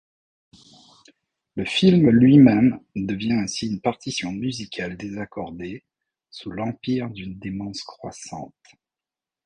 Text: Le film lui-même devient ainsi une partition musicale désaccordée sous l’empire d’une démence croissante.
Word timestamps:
Le 1.53 1.63
film 1.63 2.09
lui-même 2.09 2.79
devient 2.95 3.33
ainsi 3.33 3.67
une 3.67 3.81
partition 3.81 4.31
musicale 4.31 4.97
désaccordée 4.97 5.83
sous 6.31 6.49
l’empire 6.49 7.11
d’une 7.11 7.37
démence 7.37 7.83
croissante. 7.83 8.55